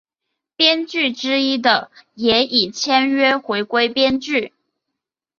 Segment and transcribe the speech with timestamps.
[0.55, 4.51] 编剧之一的也已签约回归编剧。